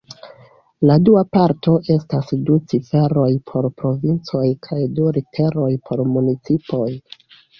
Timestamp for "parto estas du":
1.35-2.55